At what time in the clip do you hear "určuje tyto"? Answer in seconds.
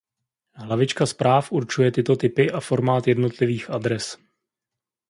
1.53-2.15